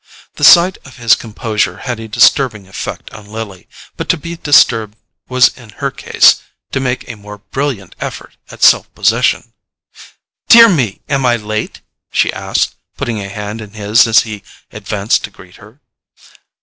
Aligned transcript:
The 0.33 0.43
sight 0.43 0.79
of 0.83 0.97
his 0.97 1.13
composure 1.15 1.77
had 1.85 1.99
a 1.99 2.07
disturbing 2.07 2.67
effect 2.67 3.11
on 3.13 3.27
Lily; 3.27 3.67
but 3.97 4.09
to 4.09 4.17
be 4.17 4.35
disturbed 4.35 4.97
was 5.29 5.49
in 5.55 5.69
her 5.77 5.91
case 5.91 6.41
to 6.71 6.79
make 6.79 7.07
a 7.07 7.13
more 7.15 7.37
brilliant 7.37 7.95
effort 7.99 8.35
at 8.49 8.63
self 8.63 8.91
possession. 8.95 9.53
"Dear 10.49 10.67
me, 10.69 11.01
am 11.07 11.23
I 11.27 11.35
late?" 11.35 11.81
she 12.11 12.33
asked, 12.33 12.73
putting 12.97 13.19
a 13.21 13.29
hand 13.29 13.61
in 13.61 13.73
his 13.73 14.07
as 14.07 14.23
he 14.23 14.41
advanced 14.71 15.23
to 15.25 15.29
greet 15.29 15.57
her. 15.57 15.79